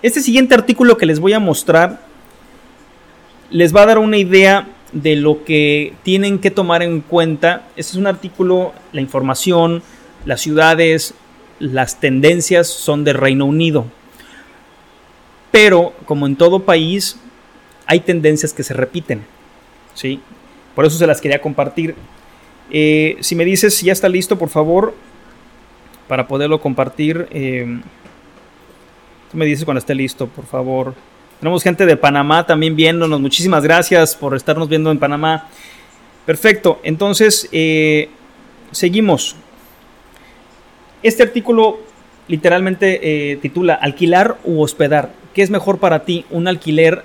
Este 0.00 0.20
siguiente 0.20 0.54
artículo 0.54 0.96
que 0.96 1.06
les 1.06 1.18
voy 1.18 1.32
a 1.32 1.40
mostrar 1.40 2.00
les 3.50 3.74
va 3.74 3.82
a 3.82 3.86
dar 3.86 3.98
una 3.98 4.16
idea 4.16 4.68
de 4.92 5.16
lo 5.16 5.44
que 5.44 5.92
tienen 6.04 6.38
que 6.38 6.52
tomar 6.52 6.84
en 6.84 7.00
cuenta. 7.00 7.66
Este 7.76 7.92
es 7.92 7.96
un 7.96 8.06
artículo, 8.06 8.72
la 8.92 9.00
información, 9.00 9.82
las 10.24 10.40
ciudades, 10.40 11.14
las 11.58 11.98
tendencias 11.98 12.68
son 12.68 13.02
de 13.02 13.12
Reino 13.12 13.44
Unido. 13.44 13.86
Pero, 15.50 15.94
como 16.04 16.26
en 16.26 16.36
todo 16.36 16.60
país, 16.60 17.18
hay 17.86 18.00
tendencias 18.00 18.52
que 18.52 18.62
se 18.62 18.74
repiten. 18.74 19.24
¿sí? 19.94 20.20
Por 20.76 20.84
eso 20.84 20.96
se 20.96 21.08
las 21.08 21.20
quería 21.20 21.40
compartir. 21.40 21.96
Eh, 22.70 23.16
si 23.20 23.34
me 23.34 23.44
dices 23.44 23.74
si 23.74 23.86
ya 23.86 23.92
está 23.92 24.08
listo, 24.08 24.38
por 24.38 24.48
favor, 24.48 24.94
para 26.06 26.28
poderlo 26.28 26.60
compartir. 26.60 27.26
Eh, 27.32 27.80
Tú 29.30 29.36
me 29.36 29.44
dices 29.44 29.64
cuando 29.64 29.78
esté 29.78 29.94
listo, 29.94 30.26
por 30.26 30.46
favor. 30.46 30.94
Tenemos 31.40 31.62
gente 31.62 31.86
de 31.86 31.96
Panamá 31.96 32.46
también 32.46 32.74
viéndonos. 32.74 33.20
Muchísimas 33.20 33.62
gracias 33.62 34.16
por 34.16 34.34
estarnos 34.34 34.68
viendo 34.68 34.90
en 34.90 34.98
Panamá. 34.98 35.48
Perfecto. 36.26 36.80
Entonces, 36.82 37.48
eh, 37.52 38.08
seguimos. 38.72 39.36
Este 41.02 41.22
artículo 41.22 41.78
literalmente 42.26 43.32
eh, 43.32 43.36
titula 43.36 43.74
Alquilar 43.74 44.38
u 44.44 44.60
hospedar. 44.62 45.12
¿Qué 45.34 45.42
es 45.42 45.50
mejor 45.50 45.78
para 45.78 46.04
ti? 46.04 46.24
¿Un 46.30 46.48
alquiler 46.48 47.02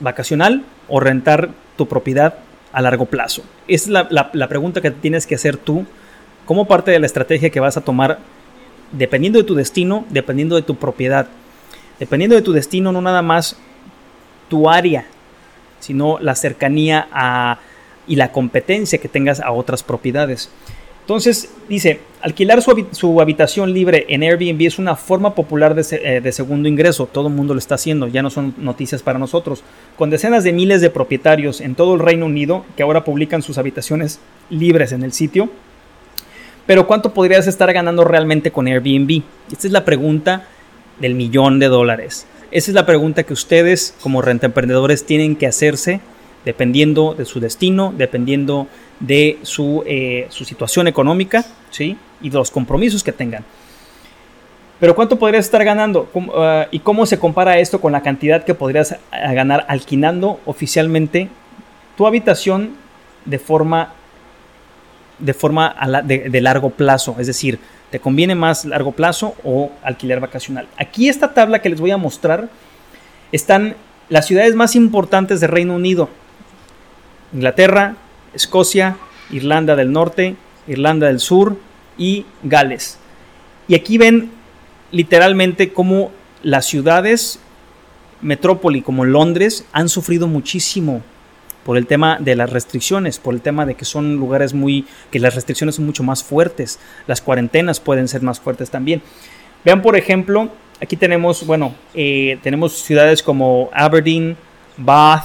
vacacional 0.00 0.64
o 0.88 1.00
rentar 1.00 1.50
tu 1.76 1.88
propiedad 1.88 2.38
a 2.72 2.82
largo 2.82 3.06
plazo? 3.06 3.42
Esa 3.66 3.84
es 3.84 3.88
la, 3.88 4.30
la 4.32 4.48
pregunta 4.48 4.80
que 4.80 4.90
tienes 4.90 5.26
que 5.26 5.34
hacer 5.34 5.56
tú 5.56 5.86
como 6.44 6.68
parte 6.68 6.92
de 6.92 7.00
la 7.00 7.06
estrategia 7.06 7.50
que 7.50 7.60
vas 7.60 7.76
a 7.76 7.80
tomar 7.80 8.20
dependiendo 8.92 9.38
de 9.38 9.44
tu 9.44 9.54
destino, 9.54 10.06
dependiendo 10.10 10.54
de 10.56 10.62
tu 10.62 10.76
propiedad 10.76 11.26
dependiendo 11.98 12.36
de 12.36 12.42
tu 12.42 12.52
destino, 12.52 12.92
no 12.92 13.00
nada 13.00 13.22
más 13.22 13.56
tu 14.48 14.68
área, 14.68 15.06
sino 15.80 16.18
la 16.20 16.34
cercanía 16.34 17.08
a, 17.12 17.58
y 18.06 18.16
la 18.16 18.32
competencia 18.32 18.98
que 18.98 19.08
tengas 19.08 19.40
a 19.40 19.52
otras 19.52 19.82
propiedades. 19.82 20.50
Entonces, 21.02 21.52
dice, 21.68 22.00
alquilar 22.20 22.60
su, 22.60 23.20
habitación 23.20 23.72
libre 23.72 24.06
en 24.08 24.24
Airbnb 24.24 24.66
es 24.66 24.80
una 24.80 24.96
forma 24.96 25.36
popular 25.36 25.76
de, 25.76 25.84
eh, 26.02 26.20
de, 26.20 26.32
segundo 26.32 26.68
ingreso. 26.68 27.06
Todo 27.06 27.28
el 27.28 27.34
mundo 27.34 27.54
lo 27.54 27.58
está 27.58 27.76
haciendo, 27.76 28.08
ya 28.08 28.22
no 28.22 28.30
son 28.30 28.54
noticias 28.58 29.02
para 29.02 29.16
nosotros. 29.16 29.62
Con 29.96 30.10
decenas 30.10 30.42
de 30.42 30.52
miles 30.52 30.80
de 30.80 30.90
propietarios 30.90 31.60
en 31.60 31.76
todo 31.76 31.94
el 31.94 32.00
Reino 32.00 32.26
Unido 32.26 32.64
que 32.76 32.82
ahora 32.82 33.04
publican 33.04 33.42
sus 33.42 33.56
habitaciones 33.56 34.18
libres 34.50 34.90
en 34.90 35.04
el 35.04 35.12
sitio. 35.12 35.48
Pero 36.66 36.88
¿cuánto 36.88 37.14
podrías 37.14 37.46
estar 37.46 37.72
ganando 37.72 38.02
realmente 38.02 38.50
con 38.50 38.66
Airbnb? 38.66 39.22
Esta 39.52 39.68
es 39.68 39.72
la 39.72 39.84
pregunta 39.84 40.48
del 41.00 41.14
millón 41.14 41.58
de 41.58 41.66
dólares? 41.66 42.26
Esa 42.50 42.70
es 42.70 42.74
la 42.74 42.86
pregunta 42.86 43.24
que 43.24 43.32
ustedes 43.32 43.94
como 44.00 44.22
renta 44.22 44.46
emprendedores 44.46 45.04
tienen 45.04 45.36
que 45.36 45.46
hacerse 45.46 46.00
dependiendo 46.44 47.14
de 47.14 47.24
su 47.24 47.40
destino, 47.40 47.92
dependiendo 47.96 48.68
de 49.00 49.38
su, 49.42 49.82
eh, 49.84 50.26
su 50.30 50.44
situación 50.44 50.86
económica 50.86 51.44
¿sí? 51.70 51.98
y 52.22 52.30
de 52.30 52.38
los 52.38 52.52
compromisos 52.52 53.02
que 53.02 53.12
tengan. 53.12 53.44
Pero 54.78 54.94
¿cuánto 54.94 55.18
podrías 55.18 55.44
estar 55.44 55.64
ganando? 55.64 56.08
Ah, 56.34 56.68
¿Y 56.70 56.78
cómo 56.78 57.04
se 57.04 57.18
compara 57.18 57.58
esto 57.58 57.80
con 57.80 57.92
la 57.92 58.02
cantidad 58.02 58.44
que 58.44 58.54
podrías 58.54 58.96
ah, 59.10 59.32
ganar 59.32 59.66
alquilando 59.68 60.38
oficialmente 60.46 61.28
tu 61.96 62.06
habitación 62.06 62.76
de 63.24 63.38
forma, 63.38 63.94
de, 65.18 65.34
forma 65.34 65.74
de 66.04 66.40
largo 66.40 66.70
plazo? 66.70 67.16
Es 67.18 67.26
decir, 67.26 67.58
¿Te 67.90 68.00
conviene 68.00 68.34
más 68.34 68.64
largo 68.64 68.92
plazo 68.92 69.34
o 69.44 69.70
alquiler 69.82 70.20
vacacional? 70.20 70.66
Aquí 70.76 71.08
esta 71.08 71.34
tabla 71.34 71.62
que 71.62 71.68
les 71.68 71.80
voy 71.80 71.92
a 71.92 71.96
mostrar 71.96 72.48
están 73.32 73.76
las 74.08 74.26
ciudades 74.26 74.54
más 74.54 74.74
importantes 74.74 75.40
de 75.40 75.46
Reino 75.46 75.74
Unido. 75.74 76.08
Inglaterra, 77.32 77.96
Escocia, 78.34 78.96
Irlanda 79.30 79.76
del 79.76 79.92
Norte, 79.92 80.36
Irlanda 80.66 81.06
del 81.06 81.20
Sur 81.20 81.58
y 81.96 82.26
Gales. 82.42 82.98
Y 83.68 83.74
aquí 83.74 83.98
ven 83.98 84.30
literalmente 84.90 85.72
cómo 85.72 86.10
las 86.42 86.66
ciudades 86.66 87.40
metrópoli 88.20 88.82
como 88.82 89.04
Londres 89.04 89.64
han 89.72 89.88
sufrido 89.88 90.26
muchísimo 90.26 91.02
por 91.66 91.76
el 91.76 91.88
tema 91.88 92.18
de 92.20 92.36
las 92.36 92.50
restricciones, 92.50 93.18
por 93.18 93.34
el 93.34 93.40
tema 93.40 93.66
de 93.66 93.74
que 93.74 93.84
son 93.84 94.14
lugares 94.14 94.54
muy, 94.54 94.86
que 95.10 95.18
las 95.18 95.34
restricciones 95.34 95.74
son 95.74 95.84
mucho 95.84 96.04
más 96.04 96.22
fuertes, 96.22 96.78
las 97.08 97.20
cuarentenas 97.20 97.80
pueden 97.80 98.06
ser 98.06 98.22
más 98.22 98.38
fuertes 98.38 98.70
también. 98.70 99.02
Vean, 99.64 99.82
por 99.82 99.96
ejemplo, 99.96 100.48
aquí 100.80 100.96
tenemos, 100.96 101.44
bueno, 101.44 101.74
eh, 101.92 102.38
tenemos 102.44 102.84
ciudades 102.84 103.20
como 103.20 103.68
Aberdeen, 103.72 104.36
Bath, 104.76 105.24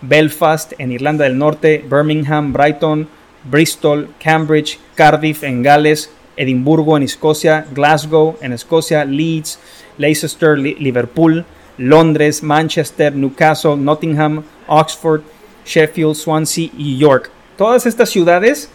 Belfast 0.00 0.72
en 0.78 0.92
Irlanda 0.92 1.24
del 1.24 1.36
Norte, 1.36 1.84
Birmingham, 1.86 2.54
Brighton, 2.54 3.06
Bristol, 3.44 4.08
Cambridge, 4.18 4.78
Cardiff 4.94 5.42
en 5.44 5.62
Gales, 5.62 6.10
Edimburgo 6.38 6.96
en 6.96 7.02
Escocia, 7.02 7.66
Glasgow 7.70 8.38
en 8.40 8.54
Escocia, 8.54 9.04
Leeds, 9.04 9.58
Leicester, 9.98 10.56
Liverpool, 10.58 11.44
Londres, 11.76 12.42
Manchester, 12.42 13.14
Newcastle, 13.14 13.76
Nottingham, 13.76 14.42
Oxford, 14.68 15.20
Sheffield, 15.64 16.14
Swansea 16.14 16.70
y 16.76 16.98
York. 16.98 17.30
Todas 17.56 17.86
estas 17.86 18.10
ciudades, 18.10 18.70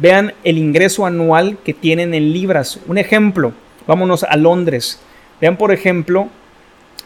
vean 0.00 0.32
el 0.44 0.58
ingreso 0.58 1.06
anual 1.06 1.58
que 1.64 1.74
tienen 1.74 2.14
en 2.14 2.32
libras. 2.32 2.78
Un 2.86 2.98
ejemplo, 2.98 3.52
vámonos 3.86 4.22
a 4.24 4.36
Londres. 4.36 5.00
Vean, 5.40 5.56
por 5.56 5.72
ejemplo, 5.72 6.28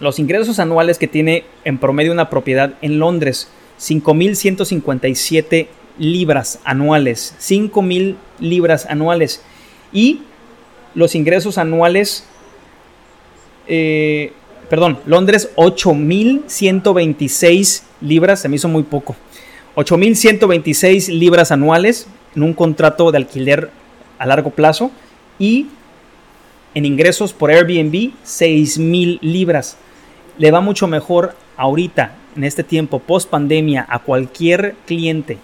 los 0.00 0.18
ingresos 0.18 0.58
anuales 0.58 0.98
que 0.98 1.08
tiene 1.08 1.44
en 1.64 1.78
promedio 1.78 2.12
una 2.12 2.30
propiedad 2.30 2.74
en 2.82 2.98
Londres. 2.98 3.48
5.157 3.80 5.68
libras 5.98 6.60
anuales. 6.64 7.34
5.000 7.40 8.16
libras 8.38 8.86
anuales. 8.86 9.42
Y 9.92 10.22
los 10.94 11.14
ingresos 11.14 11.58
anuales 11.58 12.24
eh, 13.66 14.32
perdón, 14.72 14.98
Londres 15.04 15.52
8.126 15.56 17.82
libras, 18.00 18.40
se 18.40 18.48
me 18.48 18.56
hizo 18.56 18.68
muy 18.68 18.84
poco. 18.84 19.14
8.126 19.76 21.08
libras 21.08 21.52
anuales 21.52 22.06
en 22.34 22.42
un 22.42 22.54
contrato 22.54 23.12
de 23.12 23.18
alquiler 23.18 23.68
a 24.18 24.24
largo 24.24 24.48
plazo 24.48 24.90
y 25.38 25.66
en 26.72 26.86
ingresos 26.86 27.34
por 27.34 27.50
Airbnb 27.50 28.12
6.000 28.24 29.18
libras. 29.20 29.76
Le 30.38 30.50
va 30.50 30.62
mucho 30.62 30.86
mejor 30.86 31.34
ahorita, 31.58 32.14
en 32.34 32.44
este 32.44 32.64
tiempo, 32.64 32.98
post 32.98 33.28
pandemia, 33.28 33.84
a 33.86 33.98
cualquier 33.98 34.74
cliente, 34.86 35.36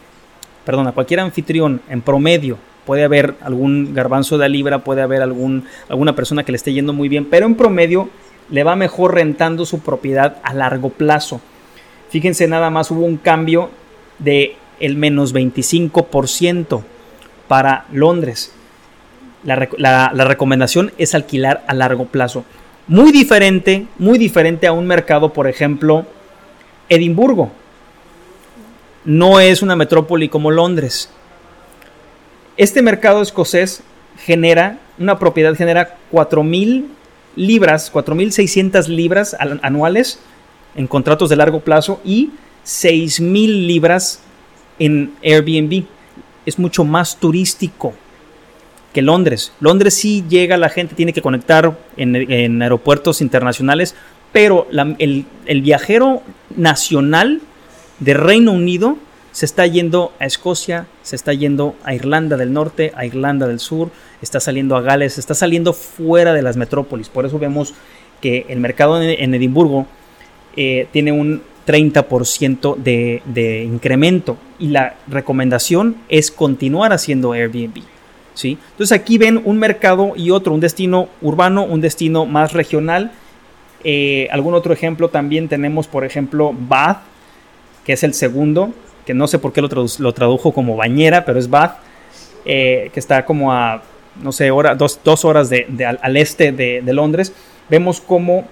perdón, 0.64 0.86
a 0.86 0.92
cualquier 0.92 1.20
anfitrión 1.20 1.82
en 1.90 2.00
promedio. 2.00 2.56
Puede 2.86 3.04
haber 3.04 3.34
algún 3.42 3.92
garbanzo 3.92 4.38
de 4.38 4.48
libra, 4.48 4.78
puede 4.78 5.02
haber 5.02 5.20
algún, 5.20 5.64
alguna 5.90 6.16
persona 6.16 6.44
que 6.44 6.52
le 6.52 6.56
esté 6.56 6.72
yendo 6.72 6.94
muy 6.94 7.10
bien, 7.10 7.26
pero 7.26 7.44
en 7.44 7.56
promedio 7.56 8.08
le 8.50 8.64
va 8.64 8.76
mejor 8.76 9.14
rentando 9.14 9.66
su 9.66 9.80
propiedad 9.80 10.38
a 10.42 10.54
largo 10.54 10.90
plazo. 10.90 11.40
Fíjense, 12.10 12.48
nada 12.48 12.70
más 12.70 12.90
hubo 12.90 13.04
un 13.04 13.18
cambio 13.18 13.70
de 14.18 14.56
el 14.80 14.96
menos 14.96 15.34
25% 15.34 16.82
para 17.46 17.84
Londres. 17.92 18.52
La, 19.44 19.68
la, 19.78 20.24
recomendación 20.24 20.92
es 20.98 21.14
alquilar 21.14 21.64
a 21.66 21.74
largo 21.74 22.06
plazo. 22.06 22.44
Muy 22.86 23.12
diferente, 23.12 23.86
muy 23.98 24.18
diferente 24.18 24.66
a 24.66 24.72
un 24.72 24.86
mercado, 24.86 25.32
por 25.32 25.46
ejemplo, 25.46 26.06
Edimburgo. 26.88 27.50
No 29.04 29.40
es 29.40 29.62
una 29.62 29.76
metrópoli 29.76 30.28
como 30.28 30.50
Londres. 30.50 31.10
Este 32.56 32.82
mercado 32.82 33.22
escocés 33.22 33.82
genera, 34.18 34.78
una 34.98 35.18
propiedad 35.18 35.54
genera 35.54 35.96
4.000 36.10 36.86
libras, 37.36 37.92
4.600 37.92 38.88
libras 38.88 39.36
anuales 39.38 40.20
en 40.74 40.86
contratos 40.86 41.30
de 41.30 41.36
largo 41.36 41.60
plazo 41.60 42.00
y 42.04 42.30
6.000 42.64 43.66
libras 43.66 44.20
en 44.78 45.14
Airbnb. 45.22 45.84
Es 46.46 46.58
mucho 46.58 46.84
más 46.84 47.18
turístico 47.18 47.94
que 48.92 49.02
Londres. 49.02 49.52
Londres 49.60 49.94
sí 49.94 50.24
llega 50.28 50.56
la 50.56 50.68
gente, 50.68 50.94
tiene 50.94 51.12
que 51.12 51.22
conectar 51.22 51.78
en, 51.96 52.62
aeropuertos 52.62 53.20
internacionales, 53.20 53.94
pero 54.32 54.66
el, 54.98 55.26
el 55.46 55.62
viajero 55.62 56.22
nacional 56.56 57.40
de 58.00 58.14
Reino 58.14 58.52
Unido 58.52 58.98
se 59.38 59.46
está 59.46 59.68
yendo 59.68 60.12
a 60.18 60.26
Escocia, 60.26 60.88
se 61.04 61.14
está 61.14 61.32
yendo 61.32 61.76
a 61.84 61.94
Irlanda 61.94 62.36
del 62.36 62.52
Norte, 62.52 62.90
a 62.96 63.06
Irlanda 63.06 63.46
del 63.46 63.60
Sur, 63.60 63.92
está 64.20 64.40
saliendo 64.40 64.74
a 64.74 64.80
Gales, 64.80 65.16
está 65.16 65.32
saliendo 65.32 65.74
fuera 65.74 66.32
de 66.32 66.42
las 66.42 66.56
metrópolis. 66.56 67.08
Por 67.08 67.24
eso 67.24 67.38
vemos 67.38 67.72
que 68.20 68.46
el 68.48 68.58
mercado 68.58 69.00
en, 69.00 69.34
Edimburgo 69.34 69.86
eh, 70.56 70.88
tiene 70.90 71.12
un 71.12 71.40
30% 71.68 72.78
de, 72.78 73.22
de, 73.26 73.62
incremento 73.62 74.36
y 74.58 74.70
la 74.70 74.96
recomendación 75.06 75.98
es 76.08 76.32
continuar 76.32 76.92
haciendo 76.92 77.30
Airbnb. 77.30 77.84
¿sí? 78.34 78.58
Entonces 78.72 78.90
aquí 78.90 79.18
ven 79.18 79.40
un 79.44 79.60
mercado 79.60 80.14
y 80.16 80.32
otro, 80.32 80.52
un 80.52 80.58
destino 80.58 81.10
urbano, 81.22 81.62
un 81.62 81.80
destino 81.80 82.26
más 82.26 82.54
regional. 82.54 83.12
Eh, 83.84 84.26
algún 84.32 84.54
otro 84.54 84.72
ejemplo 84.72 85.10
también 85.10 85.46
tenemos, 85.46 85.86
por 85.86 86.04
ejemplo, 86.04 86.52
Bath, 86.58 87.02
que 87.84 87.92
es 87.92 88.02
el 88.02 88.14
segundo, 88.14 88.74
que 89.08 89.14
no 89.14 89.26
sé 89.26 89.38
por 89.38 89.54
qué 89.54 89.62
lo, 89.62 90.12
tradujo 90.12 90.52
como 90.52 90.76
bañera, 90.76 91.24
pero 91.24 91.38
es 91.38 91.48
Bath, 91.48 91.78
eh, 92.44 92.90
que 92.92 93.00
está 93.00 93.24
como 93.24 93.50
a, 93.50 93.82
no 94.22 94.32
sé, 94.32 94.50
hora, 94.50 94.74
dos, 94.74 95.24
horas 95.24 95.48
de, 95.48 95.64
al, 96.02 96.16
este 96.18 96.52
de, 96.52 96.92
Londres. 96.92 97.32
Vemos 97.70 98.02
cómo, 98.02 98.44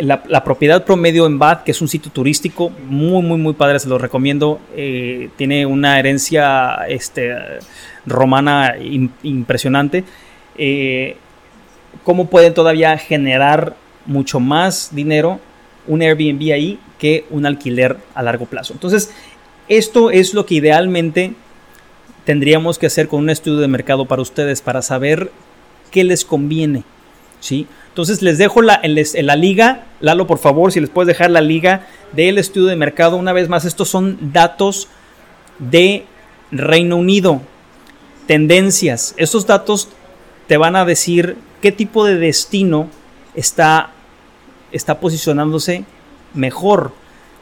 la, 0.00 0.44
propiedad 0.44 0.82
promedio 0.86 1.26
en 1.26 1.38
Bath, 1.38 1.62
que 1.64 1.72
es 1.72 1.82
un 1.82 1.88
sitio 1.88 2.10
turístico 2.10 2.70
muy, 2.88 3.22
muy, 3.22 3.36
muy 3.36 3.52
padre, 3.52 3.78
se 3.80 3.88
lo 3.90 3.98
recomiendo, 3.98 4.60
eh, 4.74 5.28
tiene 5.36 5.66
una 5.66 5.98
herencia 5.98 6.86
este, 6.88 7.34
romana 8.06 8.76
impresionante. 9.22 10.04
Eh, 10.56 11.18
cómo 12.02 12.28
pueden 12.30 12.54
todavía 12.54 12.96
generar 12.96 13.76
mucho 14.06 14.40
más 14.40 14.88
dinero 14.94 15.38
un 15.86 16.02
Airbnb 16.02 16.52
ahí 16.52 16.78
que 16.98 17.24
un 17.30 17.46
alquiler 17.46 17.96
a 18.14 18.22
largo 18.22 18.46
plazo. 18.46 18.72
Entonces, 18.72 19.10
esto 19.68 20.10
es 20.10 20.34
lo 20.34 20.46
que 20.46 20.56
idealmente 20.56 21.34
tendríamos 22.24 22.78
que 22.78 22.86
hacer 22.86 23.08
con 23.08 23.20
un 23.20 23.30
estudio 23.30 23.58
de 23.58 23.68
mercado 23.68 24.06
para 24.06 24.22
ustedes, 24.22 24.60
para 24.60 24.82
saber 24.82 25.30
qué 25.90 26.04
les 26.04 26.24
conviene. 26.24 26.84
¿sí? 27.40 27.66
Entonces 27.88 28.22
les 28.22 28.38
dejo 28.38 28.62
la, 28.62 28.80
en, 28.82 29.26
la 29.26 29.36
liga, 29.36 29.84
Lalo 30.00 30.26
por 30.26 30.38
favor, 30.38 30.72
si 30.72 30.80
les 30.80 30.88
puedes 30.88 31.08
dejar 31.08 31.30
la 31.30 31.42
liga 31.42 31.86
del 32.12 32.38
estudio 32.38 32.68
de 32.68 32.76
mercado. 32.76 33.16
Una 33.16 33.32
vez 33.32 33.48
más, 33.48 33.66
estos 33.66 33.88
son 33.88 34.32
datos 34.32 34.88
de 35.58 36.06
Reino 36.50 36.96
Unido, 36.96 37.42
tendencias. 38.26 39.14
Estos 39.18 39.46
datos 39.46 39.88
te 40.46 40.56
van 40.56 40.76
a 40.76 40.84
decir 40.84 41.36
qué 41.60 41.70
tipo 41.70 42.06
de 42.06 42.16
destino 42.16 42.88
está, 43.34 43.90
está 44.72 45.00
posicionándose 45.00 45.84
mejor 46.34 46.92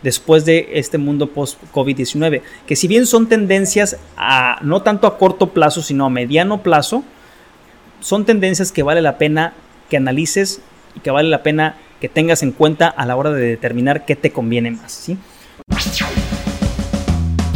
después 0.03 0.45
de 0.45 0.69
este 0.75 0.99
mundo 0.99 1.29
post-COVID-19, 1.29 2.43
que 2.67 2.77
si 2.77 2.89
bien 2.89 3.07
son 3.07 3.29
tendencias 3.29 3.99
a 4.17 4.59
no 4.63 4.83
tanto 4.83 5.07
a 5.07 5.19
corto 5.19 5.49
plazo, 5.49 5.83
sino 5.83 6.07
a 6.07 6.11
mediano 6.11 6.63
plazo, 6.63 7.05
son 8.01 8.25
tendencias 8.25 8.73
que 8.73 8.83
vale 8.83 9.03
la 9.03 9.19
pena 9.19 9.53
que 9.89 9.97
analices 9.99 10.63
y 10.95 11.01
que 11.01 11.11
vale 11.11 11.29
la 11.29 11.43
pena 11.43 11.77
que 12.01 12.09
tengas 12.09 12.43
en 12.43 12.53
cuenta 12.53 12.89
a 12.89 13.05
la 13.05 13.17
hora 13.17 13.31
de 13.31 13.47
determinar 13.47 14.07
qué 14.07 14.17
te 14.17 14.33
conviene 14.33 14.71
más. 14.71 14.93
¿sí? 14.93 15.19